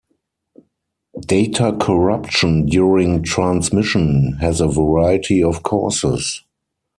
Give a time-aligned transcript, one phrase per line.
[1.27, 6.41] Data corruption during transmission has a variety of causes.